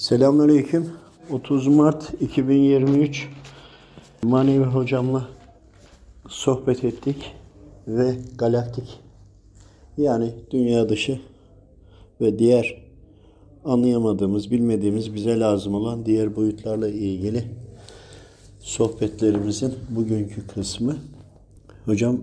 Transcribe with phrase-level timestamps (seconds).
[0.00, 0.90] Selamünaleyküm.
[1.30, 3.28] 30 Mart 2023
[4.22, 5.28] Manevi hocamla
[6.28, 7.34] sohbet ettik
[7.88, 9.00] ve galaktik
[9.98, 11.20] yani dünya dışı
[12.20, 12.82] ve diğer
[13.64, 17.44] anlayamadığımız, bilmediğimiz, bize lazım olan diğer boyutlarla ilgili
[18.60, 20.96] sohbetlerimizin bugünkü kısmı.
[21.84, 22.18] Hocam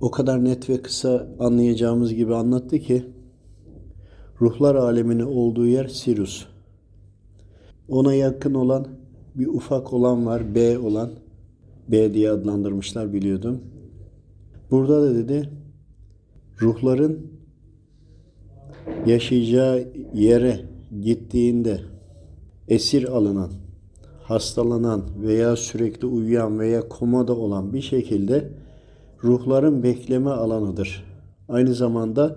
[0.00, 3.04] o kadar net ve kısa anlayacağımız gibi anlattı ki
[4.42, 6.46] ruhlar aleminin olduğu yer Sirius.
[7.88, 8.86] Ona yakın olan
[9.34, 11.10] bir ufak olan var, B olan.
[11.88, 13.60] B diye adlandırmışlar biliyordum.
[14.70, 15.48] Burada da dedi
[16.60, 17.26] ruhların
[19.06, 20.60] yaşayacağı yere
[21.00, 21.80] gittiğinde
[22.68, 23.50] esir alınan,
[24.22, 28.48] hastalanan veya sürekli uyuyan veya komada olan bir şekilde
[29.24, 31.04] ruhların bekleme alanıdır.
[31.48, 32.36] Aynı zamanda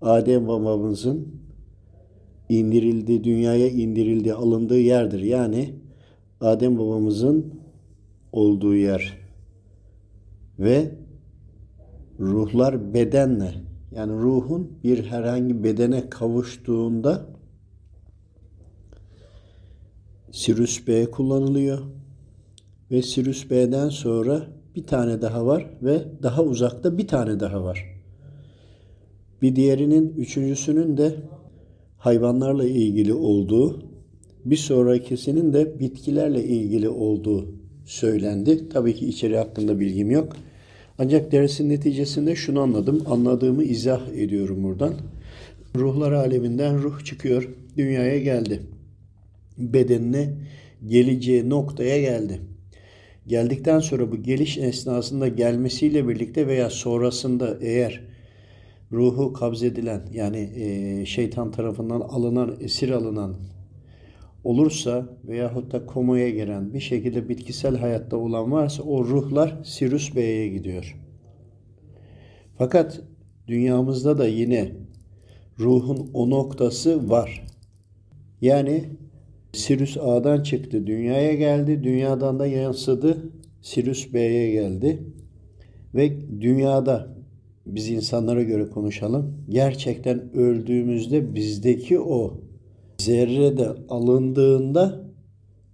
[0.00, 1.28] Adem babamızın
[2.48, 5.20] indirildi, dünyaya indirildi, alındığı yerdir.
[5.20, 5.74] Yani
[6.40, 7.60] Adem babamızın
[8.32, 9.18] olduğu yer.
[10.58, 10.90] Ve
[12.20, 13.54] ruhlar bedenle
[13.92, 17.26] yani ruhun bir herhangi bedene kavuştuğunda
[20.32, 21.78] Sirius B kullanılıyor.
[22.90, 27.95] Ve Sirius B'den sonra bir tane daha var ve daha uzakta bir tane daha var.
[29.42, 31.14] Bir diğerinin üçüncüsünün de
[31.98, 33.82] hayvanlarla ilgili olduğu,
[34.44, 37.48] bir sonrakisinin de bitkilerle ilgili olduğu
[37.84, 38.68] söylendi.
[38.68, 40.36] Tabii ki içeri hakkında bilgim yok.
[40.98, 43.02] Ancak dersin neticesinde şunu anladım.
[43.06, 44.94] Anladığımı izah ediyorum buradan.
[45.76, 48.60] Ruhlar aleminden ruh çıkıyor, dünyaya geldi.
[49.58, 50.34] Bedenine
[50.86, 52.40] geleceği noktaya geldi.
[53.26, 58.15] Geldikten sonra bu geliş esnasında gelmesiyle birlikte veya sonrasında eğer
[58.96, 63.36] ruhu kabzedilen yani e, şeytan tarafından alınan, esir alınan
[64.44, 70.48] olursa veyahut da komaya giren bir şekilde bitkisel hayatta olan varsa o ruhlar Sirius B'ye
[70.48, 70.96] gidiyor.
[72.58, 73.00] Fakat
[73.48, 74.72] dünyamızda da yine
[75.58, 77.46] ruhun o noktası var.
[78.40, 78.84] Yani
[79.52, 83.32] Sirius A'dan çıktı, dünyaya geldi, dünyadan da yansıdı,
[83.62, 85.02] Sirius B'ye geldi.
[85.94, 87.15] Ve dünyada
[87.66, 89.34] biz insanlara göre konuşalım.
[89.48, 92.40] Gerçekten öldüğümüzde bizdeki o
[92.98, 95.04] zerre de alındığında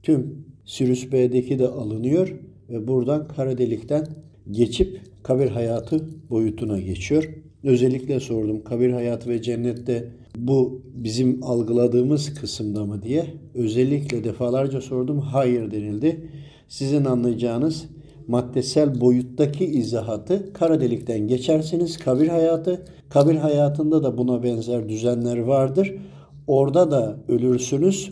[0.03, 2.35] tüm Sirius B'deki de alınıyor
[2.71, 4.07] ve buradan kara delikten
[4.51, 7.29] geçip kabir hayatı boyutuna geçiyor.
[7.65, 13.27] Özellikle sordum kabir hayatı ve cennette bu bizim algıladığımız kısımda mı diye.
[13.55, 15.19] Özellikle defalarca sordum.
[15.19, 16.31] Hayır denildi.
[16.69, 17.89] Sizin anlayacağınız
[18.33, 22.83] maddesel boyuttaki izahatı kara delikten geçersiniz kabir hayatı.
[23.11, 25.95] Kabir hayatında da buna benzer düzenler vardır.
[26.47, 28.11] Orada da ölürsünüz.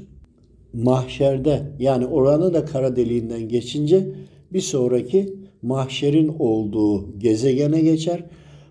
[0.73, 4.09] Mahşerde yani oranı da kara deliğinden geçince
[4.53, 8.25] bir sonraki mahşerin olduğu gezegene geçer.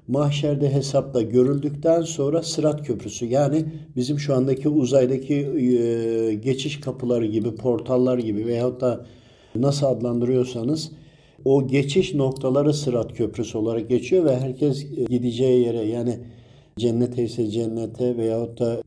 [0.08, 7.56] Mahşerde hesapta görüldükten sonra Sırat Köprüsü yani bizim şu andaki uzaydaki e, geçiş kapıları gibi,
[7.56, 9.06] portallar gibi veyahut da
[9.56, 10.92] nasıl adlandırıyorsanız
[11.46, 16.20] o geçiş noktaları Sırat Köprüsü olarak geçiyor ve herkes gideceği yere yani
[16.78, 18.82] cennete ise cennete veyahut da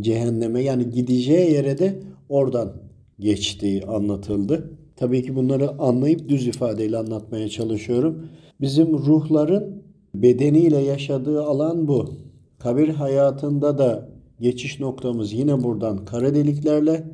[0.00, 1.98] cehenneme yani gideceği yere de
[2.28, 2.72] oradan
[3.20, 4.70] geçtiği anlatıldı.
[4.96, 8.28] Tabii ki bunları anlayıp düz ifadeyle anlatmaya çalışıyorum.
[8.60, 9.82] Bizim ruhların
[10.14, 12.10] bedeniyle yaşadığı alan bu.
[12.58, 14.08] Kabir hayatında da
[14.40, 17.04] geçiş noktamız yine buradan kara deliklerle.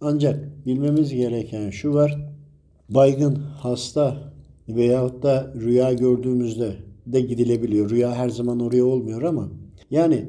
[0.00, 2.32] Ancak bilmemiz gereken şu var.
[2.88, 4.31] Baygın, hasta
[4.68, 6.72] veyahut da rüya gördüğümüzde
[7.06, 7.90] de gidilebiliyor.
[7.90, 9.48] Rüya her zaman oraya olmuyor ama
[9.90, 10.24] yani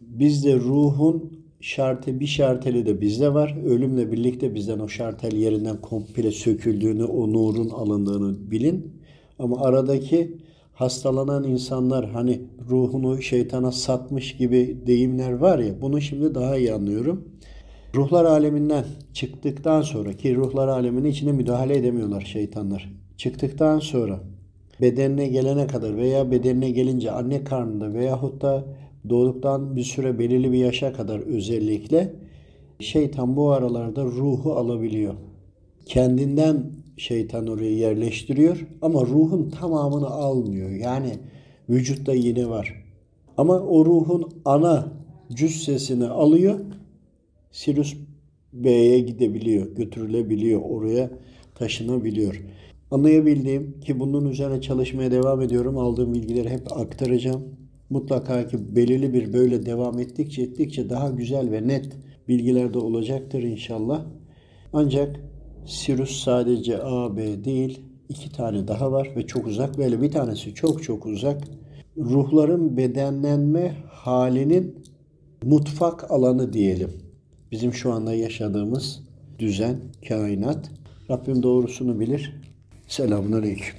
[0.00, 3.56] bizde ruhun şartı bir şarteli de bizde var.
[3.66, 8.92] Ölümle birlikte bizden o şartel yerinden komple söküldüğünü, o nurun alındığını bilin.
[9.38, 10.36] Ama aradaki
[10.72, 17.24] hastalanan insanlar hani ruhunu şeytana satmış gibi deyimler var ya bunu şimdi daha iyi anlıyorum.
[17.94, 22.92] Ruhlar aleminden çıktıktan sonra ki ruhlar aleminin içine müdahale edemiyorlar şeytanlar.
[23.20, 24.20] Çıktıktan sonra
[24.80, 28.64] bedenine gelene kadar veya bedenine gelince anne karnında veyahut da
[29.08, 32.12] doğduktan bir süre belirli bir yaşa kadar özellikle
[32.78, 35.14] şeytan bu aralarda ruhu alabiliyor.
[35.86, 40.70] Kendinden şeytan oraya yerleştiriyor ama ruhun tamamını almıyor.
[40.70, 41.12] Yani
[41.68, 42.84] vücutta yine var.
[43.36, 44.92] Ama o ruhun ana
[45.32, 46.60] cüssesini alıyor.
[47.50, 47.96] Sirius
[48.52, 51.10] B'ye gidebiliyor, götürülebiliyor, oraya
[51.54, 52.42] taşınabiliyor.
[52.90, 55.78] Anlayabildiğim ki bunun üzerine çalışmaya devam ediyorum.
[55.78, 57.42] Aldığım bilgileri hep aktaracağım.
[57.90, 61.96] Mutlaka ki belirli bir böyle devam ettikçe ettikçe daha güzel ve net
[62.28, 64.06] bilgiler de olacaktır inşallah.
[64.72, 65.20] Ancak
[65.66, 69.78] Sirius sadece A, B değil, iki tane daha var ve çok uzak.
[69.78, 71.44] Böyle bir tanesi çok çok uzak.
[71.96, 74.74] Ruhların bedenlenme halinin
[75.44, 76.90] mutfak alanı diyelim.
[77.52, 79.02] Bizim şu anda yaşadığımız
[79.38, 79.76] düzen,
[80.08, 80.70] kainat.
[81.10, 82.49] Rabbim doğrusunu bilir.
[82.90, 83.74] Selamun Aleyküm.